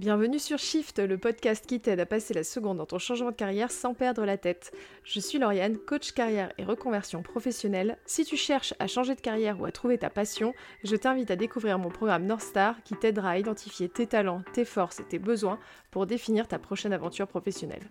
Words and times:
Bienvenue 0.00 0.38
sur 0.38 0.58
Shift, 0.58 0.98
le 0.98 1.18
podcast 1.18 1.66
qui 1.66 1.78
t'aide 1.78 2.00
à 2.00 2.06
passer 2.06 2.32
la 2.32 2.42
seconde 2.42 2.78
dans 2.78 2.86
ton 2.86 2.98
changement 2.98 3.32
de 3.32 3.36
carrière 3.36 3.70
sans 3.70 3.92
perdre 3.92 4.24
la 4.24 4.38
tête. 4.38 4.72
Je 5.04 5.20
suis 5.20 5.38
Lauriane, 5.38 5.76
coach 5.76 6.12
carrière 6.12 6.54
et 6.56 6.64
reconversion 6.64 7.22
professionnelle. 7.22 7.98
Si 8.06 8.24
tu 8.24 8.34
cherches 8.34 8.72
à 8.78 8.86
changer 8.86 9.14
de 9.14 9.20
carrière 9.20 9.60
ou 9.60 9.66
à 9.66 9.72
trouver 9.72 9.98
ta 9.98 10.08
passion, 10.08 10.54
je 10.84 10.96
t'invite 10.96 11.30
à 11.30 11.36
découvrir 11.36 11.78
mon 11.78 11.90
programme 11.90 12.24
North 12.24 12.40
Star 12.40 12.82
qui 12.82 12.96
t'aidera 12.96 13.32
à 13.32 13.38
identifier 13.38 13.90
tes 13.90 14.06
talents, 14.06 14.42
tes 14.54 14.64
forces 14.64 15.00
et 15.00 15.04
tes 15.04 15.18
besoins 15.18 15.58
pour 15.90 16.06
définir 16.06 16.48
ta 16.48 16.58
prochaine 16.58 16.94
aventure 16.94 17.28
professionnelle. 17.28 17.84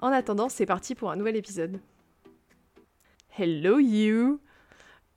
En 0.00 0.08
attendant, 0.08 0.48
c'est 0.48 0.66
parti 0.66 0.96
pour 0.96 1.12
un 1.12 1.16
nouvel 1.16 1.36
épisode. 1.36 1.78
Hello 3.38 3.78
you 3.78 4.40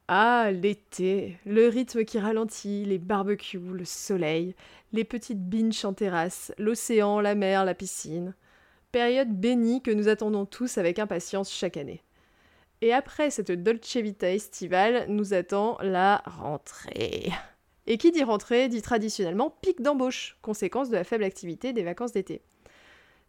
ah, 0.08 0.52
l'été, 0.52 1.40
le 1.46 1.68
rythme 1.68 2.06
qui 2.06 2.20
ralentit, 2.20 2.86
les 2.86 3.00
barbecues, 3.00 3.58
le 3.58 3.86
soleil, 3.86 4.56
les 4.94 5.04
petites 5.04 5.50
binges 5.50 5.84
en 5.84 5.94
terrasse, 5.94 6.54
l'océan, 6.60 7.20
la 7.20 7.34
mer, 7.34 7.66
la 7.66 7.74
piscine. 7.74 8.36
Période 8.92 9.30
bénie 9.30 9.82
que 9.82 9.90
nous 9.90 10.08
attendons 10.08 10.46
tous 10.46 10.78
avec 10.78 11.00
impatience 11.00 11.52
chaque 11.52 11.78
année. 11.78 12.04
Et 12.82 12.94
après 12.94 13.32
cette 13.32 13.52
Dolce 13.52 13.98
Vita 13.98 14.32
estivale, 14.32 15.06
nous 15.10 15.34
attend 15.34 15.78
la 15.82 16.22
rentrée. 16.26 17.32
Et 17.88 17.98
qui 17.98 18.12
dit 18.12 18.24
rentrée 18.24 18.70
dit 18.70 18.84
traditionnellement 18.84 19.50
pic 19.50 19.82
d'embauche, 19.82 20.38
conséquence 20.44 20.90
de 20.90 20.96
la 20.96 21.04
faible 21.04 21.24
activité 21.24 21.74
des 21.74 21.84
vacances 21.84 22.12
d'été. 22.12 22.42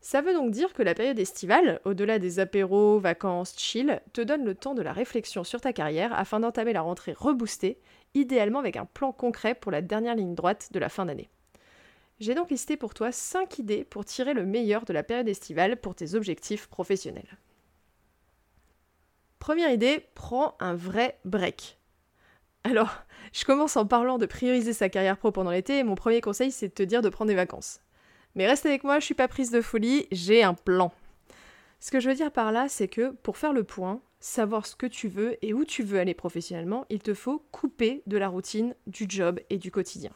Ça 0.00 0.20
veut 0.20 0.34
donc 0.34 0.50
dire 0.52 0.72
que 0.72 0.82
la 0.82 0.94
période 0.94 1.18
estivale, 1.18 1.80
au-delà 1.84 2.18
des 2.18 2.38
apéros, 2.38 3.00
vacances, 3.00 3.54
chill, 3.58 4.00
te 4.12 4.20
donne 4.20 4.44
le 4.44 4.54
temps 4.54 4.74
de 4.74 4.82
la 4.82 4.92
réflexion 4.92 5.42
sur 5.42 5.60
ta 5.60 5.72
carrière 5.72 6.12
afin 6.12 6.40
d'entamer 6.40 6.72
la 6.72 6.82
rentrée 6.82 7.12
reboostée, 7.12 7.80
idéalement 8.14 8.60
avec 8.60 8.76
un 8.76 8.86
plan 8.86 9.12
concret 9.12 9.54
pour 9.54 9.72
la 9.72 9.82
dernière 9.82 10.14
ligne 10.14 10.34
droite 10.34 10.68
de 10.72 10.78
la 10.78 10.88
fin 10.88 11.06
d'année. 11.06 11.28
J'ai 12.18 12.34
donc 12.34 12.50
listé 12.50 12.76
pour 12.76 12.94
toi 12.94 13.12
5 13.12 13.58
idées 13.58 13.84
pour 13.84 14.04
tirer 14.04 14.32
le 14.32 14.46
meilleur 14.46 14.84
de 14.84 14.92
la 14.92 15.02
période 15.02 15.28
estivale 15.28 15.76
pour 15.76 15.94
tes 15.94 16.14
objectifs 16.14 16.66
professionnels. 16.66 17.36
Première 19.38 19.70
idée, 19.70 20.06
prends 20.14 20.56
un 20.60 20.74
vrai 20.74 21.18
break. 21.24 21.78
Alors, 22.64 22.90
je 23.32 23.44
commence 23.44 23.76
en 23.76 23.86
parlant 23.86 24.18
de 24.18 24.26
prioriser 24.26 24.72
sa 24.72 24.88
carrière 24.88 25.18
pro 25.18 25.30
pendant 25.30 25.50
l'été 25.50 25.78
et 25.78 25.84
mon 25.84 25.94
premier 25.94 26.20
conseil 26.20 26.50
c'est 26.50 26.68
de 26.68 26.74
te 26.74 26.82
dire 26.82 27.02
de 27.02 27.10
prendre 27.10 27.28
des 27.28 27.36
vacances. 27.36 27.80
Mais 28.36 28.46
reste 28.46 28.66
avec 28.66 28.84
moi, 28.84 29.00
je 29.00 29.04
suis 29.06 29.14
pas 29.14 29.28
prise 29.28 29.50
de 29.50 29.62
folie, 29.62 30.06
j'ai 30.12 30.42
un 30.42 30.54
plan. 30.54 30.92
Ce 31.80 31.90
que 31.90 32.00
je 32.00 32.08
veux 32.08 32.14
dire 32.14 32.30
par 32.30 32.52
là, 32.52 32.68
c'est 32.68 32.86
que 32.86 33.10
pour 33.22 33.38
faire 33.38 33.54
le 33.54 33.64
point, 33.64 34.00
savoir 34.20 34.66
ce 34.66 34.76
que 34.76 34.86
tu 34.86 35.08
veux 35.08 35.36
et 35.44 35.54
où 35.54 35.64
tu 35.64 35.82
veux 35.82 35.98
aller 35.98 36.14
professionnellement, 36.14 36.84
il 36.90 37.00
te 37.00 37.14
faut 37.14 37.42
couper 37.50 38.02
de 38.06 38.18
la 38.18 38.28
routine, 38.28 38.74
du 38.86 39.06
job 39.08 39.40
et 39.50 39.56
du 39.56 39.70
quotidien. 39.70 40.12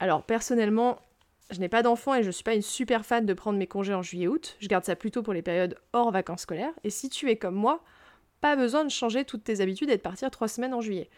Alors 0.00 0.24
personnellement, 0.24 0.98
je 1.50 1.60
n'ai 1.60 1.68
pas 1.68 1.82
d'enfant 1.82 2.14
et 2.14 2.22
je 2.22 2.28
ne 2.28 2.32
suis 2.32 2.44
pas 2.44 2.54
une 2.54 2.62
super 2.62 3.06
fan 3.06 3.26
de 3.26 3.34
prendre 3.34 3.58
mes 3.58 3.66
congés 3.68 3.94
en 3.94 4.02
juillet-août. 4.02 4.56
Je 4.58 4.68
garde 4.68 4.84
ça 4.84 4.96
plutôt 4.96 5.22
pour 5.22 5.34
les 5.34 5.42
périodes 5.42 5.78
hors 5.92 6.10
vacances 6.10 6.42
scolaires. 6.42 6.74
Et 6.82 6.90
si 6.90 7.08
tu 7.10 7.30
es 7.30 7.36
comme 7.36 7.54
moi, 7.54 7.84
pas 8.40 8.56
besoin 8.56 8.84
de 8.84 8.90
changer 8.90 9.24
toutes 9.24 9.44
tes 9.44 9.60
habitudes 9.60 9.90
et 9.90 9.96
de 9.96 10.02
partir 10.02 10.30
trois 10.30 10.48
semaines 10.48 10.74
en 10.74 10.80
juillet. 10.80 11.10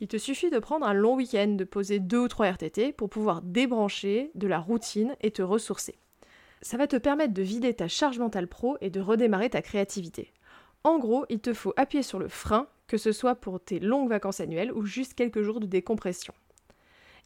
Il 0.00 0.08
te 0.08 0.16
suffit 0.16 0.48
de 0.48 0.58
prendre 0.58 0.86
un 0.86 0.94
long 0.94 1.14
week-end, 1.14 1.48
de 1.48 1.64
poser 1.64 1.98
deux 1.98 2.20
ou 2.20 2.28
trois 2.28 2.50
RTT 2.50 2.92
pour 2.92 3.10
pouvoir 3.10 3.42
débrancher 3.42 4.30
de 4.34 4.46
la 4.46 4.58
routine 4.58 5.14
et 5.20 5.30
te 5.30 5.42
ressourcer. 5.42 5.98
Ça 6.62 6.78
va 6.78 6.86
te 6.86 6.96
permettre 6.96 7.34
de 7.34 7.42
vider 7.42 7.74
ta 7.74 7.86
charge 7.86 8.18
mentale 8.18 8.48
pro 8.48 8.78
et 8.80 8.88
de 8.88 9.00
redémarrer 9.00 9.50
ta 9.50 9.60
créativité. 9.60 10.32
En 10.84 10.98
gros, 10.98 11.26
il 11.28 11.40
te 11.40 11.52
faut 11.52 11.74
appuyer 11.76 12.02
sur 12.02 12.18
le 12.18 12.28
frein, 12.28 12.66
que 12.86 12.96
ce 12.96 13.12
soit 13.12 13.34
pour 13.34 13.60
tes 13.60 13.78
longues 13.78 14.08
vacances 14.08 14.40
annuelles 14.40 14.72
ou 14.72 14.86
juste 14.86 15.14
quelques 15.14 15.42
jours 15.42 15.60
de 15.60 15.66
décompression. 15.66 16.32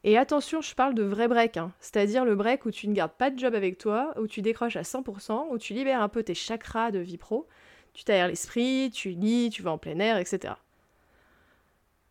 Et 0.03 0.19
attention, 0.19 0.61
je 0.61 0.75
parle 0.75 0.95
de 0.95 1.05
vrai 1.05 1.29
break, 1.29 1.57
hein. 1.57 1.73
c'est-à-dire 1.79 2.25
le 2.25 2.35
break 2.35 2.67
où 2.67 2.73
tu 2.73 2.89
ne 2.89 2.95
gardes 2.95 3.13
pas 3.17 3.31
de 3.31 3.39
job 3.39 3.55
avec 3.55 3.79
toi, 3.79 4.13
où 4.21 4.27
tu 4.27 4.43
décroches 4.43 4.77
à 4.77 4.83
100%, 4.83 5.47
où 5.51 5.59
tu 5.59 5.75
libères 5.75 6.03
un 6.03 6.09
peu 6.09 6.25
tes 6.25 6.35
chakras 6.35 6.91
de 6.91 6.99
vie 6.99 7.17
pro, 7.17 7.47
tu 7.95 8.05
t'aères 8.05 8.29
l'esprit, 8.29 8.91
tu 8.93 9.11
lis, 9.11 9.49
tu 9.51 9.63
vas 9.63 9.71
en 9.71 9.79
plein 9.79 9.99
air, 10.01 10.19
etc. 10.19 10.55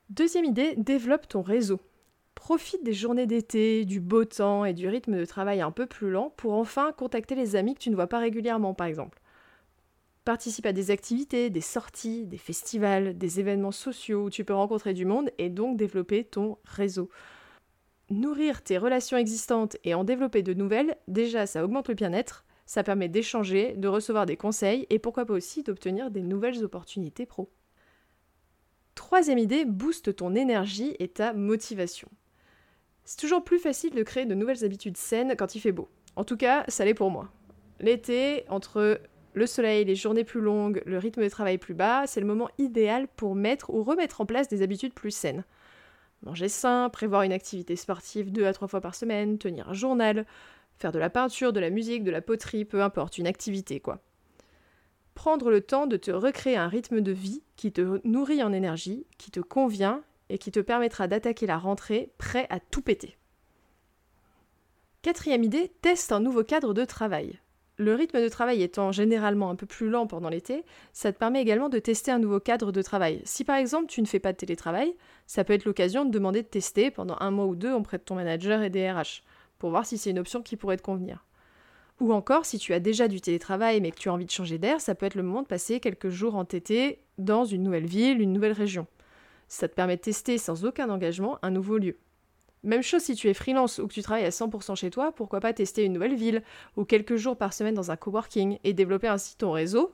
Deuxième 0.09 0.45
idée, 0.45 0.75
développe 0.75 1.29
ton 1.29 1.41
réseau. 1.41 1.79
Profite 2.35 2.83
des 2.83 2.93
journées 2.93 3.25
d'été, 3.25 3.85
du 3.85 4.01
beau 4.01 4.25
temps 4.25 4.65
et 4.65 4.73
du 4.73 4.87
rythme 4.87 5.17
de 5.17 5.25
travail 5.25 5.61
un 5.61 5.71
peu 5.71 5.85
plus 5.85 6.11
lent 6.11 6.33
pour 6.35 6.53
enfin 6.53 6.91
contacter 6.91 7.35
les 7.35 7.55
amis 7.55 7.73
que 7.73 7.79
tu 7.79 7.89
ne 7.89 7.95
vois 7.95 8.07
pas 8.07 8.19
régulièrement 8.19 8.73
par 8.73 8.87
exemple. 8.87 9.21
Participe 10.25 10.65
à 10.65 10.73
des 10.73 10.91
activités, 10.91 11.49
des 11.49 11.61
sorties, 11.61 12.25
des 12.25 12.37
festivals, 12.37 13.17
des 13.17 13.39
événements 13.39 13.71
sociaux 13.71 14.25
où 14.25 14.29
tu 14.29 14.43
peux 14.43 14.53
rencontrer 14.53 14.93
du 14.93 15.05
monde 15.05 15.31
et 15.37 15.49
donc 15.49 15.77
développer 15.77 16.25
ton 16.25 16.57
réseau. 16.65 17.09
Nourrir 18.09 18.61
tes 18.61 18.77
relations 18.77 19.17
existantes 19.17 19.77
et 19.85 19.93
en 19.93 20.03
développer 20.03 20.43
de 20.43 20.53
nouvelles, 20.53 20.97
déjà 21.07 21.45
ça 21.45 21.63
augmente 21.63 21.87
le 21.87 21.95
bien-être, 21.95 22.45
ça 22.65 22.83
permet 22.83 23.07
d'échanger, 23.07 23.73
de 23.77 23.87
recevoir 23.87 24.25
des 24.25 24.37
conseils 24.37 24.85
et 24.89 24.99
pourquoi 24.99 25.25
pas 25.25 25.33
aussi 25.33 25.63
d'obtenir 25.63 26.11
des 26.11 26.23
nouvelles 26.23 26.63
opportunités 26.63 27.25
pro. 27.25 27.49
Troisième 28.95 29.39
idée, 29.39 29.65
booste 29.65 30.15
ton 30.15 30.35
énergie 30.35 30.95
et 30.99 31.07
ta 31.07 31.33
motivation. 31.33 32.09
C'est 33.05 33.19
toujours 33.19 33.43
plus 33.43 33.59
facile 33.59 33.93
de 33.93 34.03
créer 34.03 34.25
de 34.25 34.35
nouvelles 34.35 34.63
habitudes 34.63 34.97
saines 34.97 35.35
quand 35.37 35.55
il 35.55 35.59
fait 35.59 35.71
beau. 35.71 35.89
En 36.15 36.23
tout 36.23 36.37
cas, 36.37 36.63
ça 36.67 36.85
l'est 36.85 36.93
pour 36.93 37.11
moi. 37.11 37.29
L'été, 37.79 38.45
entre 38.49 39.01
le 39.33 39.47
soleil, 39.47 39.83
les 39.85 39.95
journées 39.95 40.23
plus 40.23 40.41
longues, 40.41 40.81
le 40.85 40.99
rythme 40.99 41.23
de 41.23 41.29
travail 41.29 41.57
plus 41.57 41.73
bas, 41.73 42.05
c'est 42.05 42.21
le 42.21 42.27
moment 42.27 42.49
idéal 42.59 43.07
pour 43.07 43.35
mettre 43.35 43.71
ou 43.71 43.83
remettre 43.83 44.21
en 44.21 44.25
place 44.25 44.47
des 44.47 44.61
habitudes 44.61 44.93
plus 44.93 45.11
saines. 45.11 45.43
Manger 46.21 46.47
sain, 46.47 46.89
prévoir 46.89 47.23
une 47.23 47.33
activité 47.33 47.75
sportive 47.75 48.31
deux 48.31 48.45
à 48.45 48.53
trois 48.53 48.67
fois 48.67 48.79
par 48.79 48.95
semaine, 48.95 49.37
tenir 49.37 49.69
un 49.69 49.73
journal, 49.73 50.25
faire 50.77 50.91
de 50.91 50.99
la 50.99 51.09
peinture, 51.09 51.51
de 51.51 51.59
la 51.59 51.69
musique, 51.69 52.03
de 52.03 52.11
la 52.11 52.21
poterie, 52.21 52.63
peu 52.63 52.81
importe, 52.81 53.17
une 53.17 53.27
activité 53.27 53.79
quoi 53.79 54.01
prendre 55.15 55.49
le 55.49 55.61
temps 55.61 55.87
de 55.87 55.97
te 55.97 56.11
recréer 56.11 56.57
un 56.57 56.67
rythme 56.67 57.01
de 57.01 57.11
vie 57.11 57.43
qui 57.55 57.71
te 57.71 57.99
nourrit 58.07 58.43
en 58.43 58.53
énergie, 58.53 59.05
qui 59.17 59.31
te 59.31 59.39
convient 59.39 60.01
et 60.29 60.37
qui 60.37 60.51
te 60.51 60.59
permettra 60.59 61.07
d'attaquer 61.07 61.45
la 61.45 61.57
rentrée 61.57 62.11
prêt 62.17 62.47
à 62.49 62.59
tout 62.59 62.81
péter. 62.81 63.17
Quatrième 65.01 65.43
idée, 65.43 65.71
teste 65.81 66.11
un 66.11 66.19
nouveau 66.19 66.43
cadre 66.43 66.73
de 66.73 66.85
travail. 66.85 67.39
Le 67.77 67.95
rythme 67.95 68.21
de 68.21 68.29
travail 68.29 68.61
étant 68.61 68.91
généralement 68.91 69.49
un 69.49 69.55
peu 69.55 69.65
plus 69.65 69.89
lent 69.89 70.05
pendant 70.05 70.29
l'été, 70.29 70.63
ça 70.93 71.11
te 71.11 71.17
permet 71.17 71.41
également 71.41 71.69
de 71.69 71.79
tester 71.79 72.11
un 72.11 72.19
nouveau 72.19 72.39
cadre 72.39 72.71
de 72.71 72.81
travail. 72.81 73.21
Si 73.25 73.43
par 73.43 73.57
exemple 73.57 73.87
tu 73.87 74.01
ne 74.01 74.05
fais 74.05 74.19
pas 74.19 74.31
de 74.31 74.37
télétravail, 74.37 74.95
ça 75.25 75.43
peut 75.43 75.53
être 75.53 75.65
l'occasion 75.65 76.05
de 76.05 76.11
demander 76.11 76.43
de 76.43 76.47
tester 76.47 76.91
pendant 76.91 77.17
un 77.19 77.31
mois 77.31 77.47
ou 77.47 77.55
deux 77.55 77.73
auprès 77.73 77.97
de 77.97 78.03
ton 78.03 78.15
manager 78.15 78.61
et 78.61 78.69
des 78.69 78.91
RH, 78.91 79.23
pour 79.57 79.71
voir 79.71 79.85
si 79.85 79.97
c'est 79.97 80.11
une 80.11 80.19
option 80.19 80.43
qui 80.43 80.55
pourrait 80.55 80.77
te 80.77 80.83
convenir. 80.83 81.25
Ou 81.99 82.11
encore, 82.11 82.45
si 82.45 82.57
tu 82.57 82.73
as 82.73 82.79
déjà 82.79 83.07
du 83.07 83.21
télétravail 83.21 83.79
mais 83.81 83.91
que 83.91 83.97
tu 83.97 84.09
as 84.09 84.13
envie 84.13 84.25
de 84.25 84.31
changer 84.31 84.57
d'air, 84.57 84.81
ça 84.81 84.95
peut 84.95 85.05
être 85.05 85.15
le 85.15 85.23
moment 85.23 85.41
de 85.41 85.47
passer 85.47 85.79
quelques 85.79 86.09
jours 86.09 86.35
en 86.35 86.45
TT 86.45 86.99
dans 87.17 87.45
une 87.45 87.63
nouvelle 87.63 87.85
ville, 87.85 88.21
une 88.21 88.33
nouvelle 88.33 88.51
région. 88.51 88.87
Ça 89.47 89.67
te 89.67 89.75
permet 89.75 89.97
de 89.97 90.01
tester 90.01 90.37
sans 90.37 90.65
aucun 90.65 90.89
engagement 90.89 91.37
un 91.43 91.51
nouveau 91.51 91.77
lieu. 91.77 91.97
Même 92.63 92.81
chose 92.81 93.01
si 93.01 93.15
tu 93.15 93.29
es 93.29 93.33
freelance 93.33 93.79
ou 93.79 93.87
que 93.87 93.93
tu 93.93 94.01
travailles 94.01 94.25
à 94.25 94.29
100% 94.29 94.75
chez 94.75 94.89
toi, 94.89 95.11
pourquoi 95.11 95.41
pas 95.41 95.53
tester 95.53 95.83
une 95.83 95.93
nouvelle 95.93 96.15
ville 96.15 96.43
ou 96.77 96.85
quelques 96.85 97.17
jours 97.17 97.37
par 97.37 97.53
semaine 97.53 97.73
dans 97.73 97.91
un 97.91 97.97
coworking 97.97 98.57
et 98.63 98.73
développer 98.73 99.07
ainsi 99.07 99.35
ton 99.35 99.51
réseau, 99.51 99.93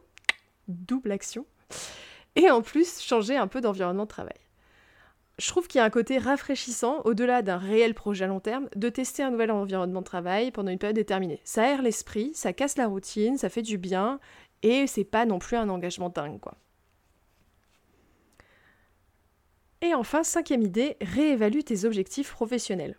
double 0.67 1.11
action, 1.11 1.47
et 2.35 2.49
en 2.51 2.61
plus 2.61 3.01
changer 3.01 3.35
un 3.35 3.47
peu 3.47 3.59
d'environnement 3.59 4.03
de 4.03 4.09
travail 4.09 4.37
je 5.39 5.47
trouve 5.47 5.67
qu'il 5.67 5.79
y 5.79 5.81
a 5.81 5.85
un 5.85 5.89
côté 5.89 6.17
rafraîchissant, 6.17 7.01
au-delà 7.05 7.41
d'un 7.41 7.57
réel 7.57 7.93
projet 7.93 8.25
à 8.25 8.27
long 8.27 8.41
terme, 8.41 8.69
de 8.75 8.89
tester 8.89 9.23
un 9.23 9.31
nouvel 9.31 9.51
environnement 9.51 10.01
de 10.01 10.05
travail 10.05 10.51
pendant 10.51 10.71
une 10.71 10.77
période 10.77 10.95
déterminée. 10.95 11.39
Ça 11.45 11.63
aère 11.63 11.81
l'esprit, 11.81 12.31
ça 12.33 12.51
casse 12.51 12.77
la 12.77 12.87
routine, 12.87 13.37
ça 13.37 13.49
fait 13.49 13.61
du 13.61 13.77
bien, 13.77 14.19
et 14.63 14.85
c'est 14.85 15.05
pas 15.05 15.25
non 15.25 15.39
plus 15.39 15.55
un 15.55 15.69
engagement 15.69 16.09
dingue, 16.09 16.39
quoi. 16.39 16.57
Et 19.81 19.93
enfin, 19.93 20.23
cinquième 20.23 20.61
idée, 20.61 20.97
réévalue 20.99 21.61
tes 21.61 21.85
objectifs 21.85 22.31
professionnels. 22.31 22.97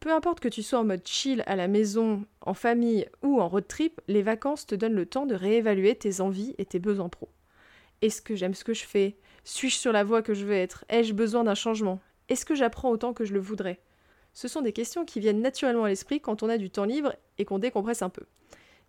Peu 0.00 0.10
importe 0.10 0.40
que 0.40 0.48
tu 0.48 0.62
sois 0.62 0.78
en 0.78 0.84
mode 0.84 1.06
chill 1.06 1.42
à 1.46 1.54
la 1.54 1.68
maison, 1.68 2.24
en 2.40 2.54
famille 2.54 3.06
ou 3.22 3.42
en 3.42 3.48
road 3.48 3.66
trip, 3.68 4.00
les 4.08 4.22
vacances 4.22 4.64
te 4.64 4.74
donnent 4.74 4.94
le 4.94 5.04
temps 5.04 5.26
de 5.26 5.34
réévaluer 5.34 5.96
tes 5.96 6.22
envies 6.22 6.54
et 6.56 6.64
tes 6.64 6.78
besoins 6.78 7.10
pro. 7.10 7.28
Est-ce 8.00 8.22
que 8.22 8.36
j'aime 8.36 8.54
ce 8.54 8.64
que 8.64 8.74
je 8.74 8.86
fais 8.86 9.18
Suis-je 9.50 9.78
sur 9.78 9.92
la 9.92 10.04
voie 10.04 10.20
que 10.20 10.34
je 10.34 10.44
veux 10.44 10.52
être? 10.52 10.84
Ai-je 10.90 11.14
besoin 11.14 11.42
d'un 11.42 11.54
changement? 11.54 12.00
Est-ce 12.28 12.44
que 12.44 12.54
j'apprends 12.54 12.90
autant 12.90 13.14
que 13.14 13.24
je 13.24 13.32
le 13.32 13.40
voudrais? 13.40 13.80
Ce 14.34 14.46
sont 14.46 14.60
des 14.60 14.74
questions 14.74 15.06
qui 15.06 15.20
viennent 15.20 15.40
naturellement 15.40 15.84
à 15.84 15.88
l'esprit 15.88 16.20
quand 16.20 16.42
on 16.42 16.50
a 16.50 16.58
du 16.58 16.68
temps 16.68 16.84
libre 16.84 17.14
et 17.38 17.46
qu'on 17.46 17.58
décompresse 17.58 18.02
un 18.02 18.10
peu. 18.10 18.26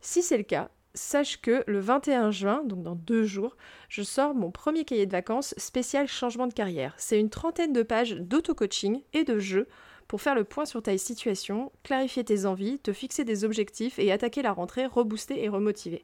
Si 0.02 0.22
c'est 0.22 0.36
le 0.36 0.44
cas, 0.44 0.70
sache 0.94 1.40
que 1.40 1.64
le 1.66 1.80
21 1.80 2.32
juin, 2.32 2.62
donc 2.66 2.84
dans 2.84 2.96
deux 2.96 3.24
jours, 3.24 3.56
je 3.88 4.04
sors 4.04 4.36
mon 4.36 4.52
premier 4.52 4.84
cahier 4.84 5.06
de 5.06 5.14
vacances 5.14 5.56
spécial 5.56 6.10
changement 6.10 6.46
de 6.46 6.54
carrière. 6.54 6.94
C'est 6.98 7.22
une 7.22 7.30
trentaine 7.30 7.72
de 7.72 7.82
pages 7.82 8.18
d'auto-coaching 8.18 9.02
et 9.14 9.24
de 9.24 9.40
jeux 9.40 9.70
pour 10.10 10.22
faire 10.22 10.36
le 10.36 10.44
point 10.44 10.66
sur 10.66 10.84
ta 10.84 10.98
situation, 10.98 11.72
clarifier 11.84 12.26
tes 12.26 12.46
envies, 12.46 12.80
te 12.80 12.92
fixer 12.92 13.24
des 13.24 13.46
objectifs 13.46 13.98
et 13.98 14.12
attaquer 14.12 14.42
la 14.42 14.52
rentrée 14.52 14.88
reboostée 14.88 15.42
et 15.42 15.48
remotivée. 15.48 16.04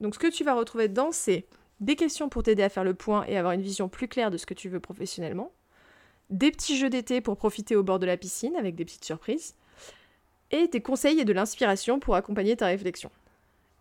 Donc 0.00 0.14
ce 0.14 0.18
que 0.18 0.32
tu 0.32 0.42
vas 0.42 0.54
retrouver 0.54 0.88
dedans, 0.88 1.12
c'est 1.12 1.46
des 1.80 1.96
questions 1.96 2.28
pour 2.28 2.42
t'aider 2.42 2.62
à 2.62 2.68
faire 2.68 2.84
le 2.84 2.94
point 2.94 3.24
et 3.26 3.36
avoir 3.36 3.52
une 3.52 3.62
vision 3.62 3.88
plus 3.88 4.08
claire 4.08 4.30
de 4.30 4.36
ce 4.36 4.46
que 4.46 4.54
tu 4.54 4.68
veux 4.68 4.80
professionnellement, 4.80 5.52
des 6.30 6.50
petits 6.50 6.76
jeux 6.76 6.90
d'été 6.90 7.20
pour 7.20 7.36
profiter 7.36 7.76
au 7.76 7.82
bord 7.82 7.98
de 7.98 8.06
la 8.06 8.16
piscine 8.16 8.56
avec 8.56 8.74
des 8.74 8.84
petites 8.84 9.04
surprises, 9.04 9.54
et 10.50 10.68
des 10.68 10.80
conseils 10.80 11.20
et 11.20 11.24
de 11.24 11.32
l'inspiration 11.32 11.98
pour 11.98 12.14
accompagner 12.14 12.56
ta 12.56 12.66
réflexion. 12.66 13.10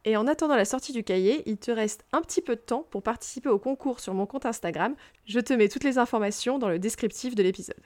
Et 0.04 0.18
en 0.18 0.28
attendant 0.28 0.56
la 0.56 0.66
sortie 0.66 0.94
du 0.94 1.04
cahier, 1.04 1.42
il 1.48 1.58
te 1.58 1.72
reste 1.72 2.06
un 2.12 2.22
petit 2.22 2.42
peu 2.42 2.56
de 2.56 2.62
temps 2.62 2.86
pour 2.92 3.02
participer 3.02 3.50
au 3.50 3.58
concours 3.58 4.00
sur 4.00 4.14
mon 4.14 4.28
compte 4.28 4.46
Instagram. 4.46 4.96
Je 5.26 5.40
te 5.40 5.54
mets 5.54 5.68
toutes 5.68 5.84
les 5.84 5.98
informations 5.98 6.60
dans 6.60 6.70
le 6.70 6.78
descriptif 6.78 7.34
de 7.34 7.42
l'épisode. 7.42 7.82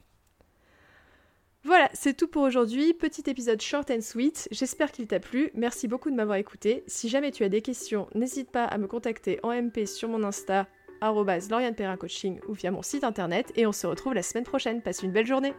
Voilà, 1.70 1.88
c'est 1.94 2.18
tout 2.18 2.28
pour 2.28 2.42
aujourd'hui. 2.42 2.96
Petit 2.96 3.30
épisode 3.30 3.62
short 3.62 3.92
and 3.92 4.02
sweet. 4.02 4.48
J'espère 4.50 4.92
qu'il 4.92 5.06
t'a 5.06 5.20
plu. 5.20 5.52
Merci 5.54 5.88
beaucoup 5.88 6.10
de 6.10 6.16
m'avoir 6.16 6.40
écouté. 6.40 6.84
Si 6.88 7.10
jamais 7.10 7.30
tu 7.30 7.44
as 7.44 7.50
des 7.50 7.62
questions, 7.62 8.08
n'hésite 8.16 8.50
pas 8.50 8.66
à 8.66 8.80
me 8.80 8.88
contacter 8.88 9.40
en 9.44 9.52
MP 9.54 9.86
sur 9.86 10.10
mon 10.10 10.24
Insta, 10.24 10.66
Coaching 12.00 12.40
ou 12.48 12.54
via 12.54 12.72
mon 12.72 12.82
site 12.82 13.04
internet. 13.04 13.54
Et 13.56 13.68
on 13.68 13.72
se 13.72 13.86
retrouve 13.86 14.16
la 14.16 14.24
semaine 14.24 14.46
prochaine. 14.46 14.82
Passe 14.82 15.04
une 15.04 15.12
belle 15.12 15.28
journée. 15.28 15.54